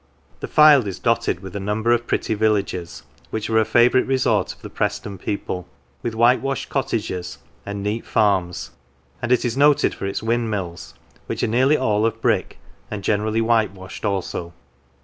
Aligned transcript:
The 0.39 0.47
Fylde 0.47 0.87
is 0.87 0.97
dotted 0.97 1.41
with 1.41 1.55
a 1.55 1.59
number 1.59 1.91
of 1.91 2.07
pretty 2.07 2.33
villages, 2.33 3.03
which 3.29 3.51
are 3.51 3.59
a 3.59 3.65
favourite 3.65 4.07
resort 4.07 4.51
of 4.51 4.63
the 4.63 4.69
Preston 4.71 5.19
people: 5.19 5.67
with 6.01 6.15
whitewashed 6.15 6.69
cottages 6.69 7.37
and 7.67 7.83
neat 7.83 8.03
farms: 8.03 8.71
and 9.21 9.31
it 9.31 9.45
is 9.45 9.55
noted 9.55 9.93
for 9.93 10.07
its 10.07 10.23
windmills, 10.23 10.95
which 11.27 11.43
are 11.43 11.47
nearly 11.47 11.77
all 11.77 12.03
of 12.07 12.19
brick, 12.19 12.57
and 12.89 13.03
generally 13.03 13.41
whitewashed 13.41 14.03
also. 14.03 14.53